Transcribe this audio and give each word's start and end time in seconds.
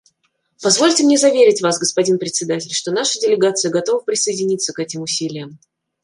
Позвольте 0.63 1.03
мне 1.03 1.15
заверить 1.15 1.61
Вас, 1.61 1.77
господин 1.77 2.17
Председатель, 2.17 2.71
что 2.73 2.89
наша 2.91 3.19
делегация 3.19 3.69
готова 3.69 3.99
присоединиться 3.99 4.73
к 4.73 4.79
этим 4.79 5.03
усилиям. 5.03 5.59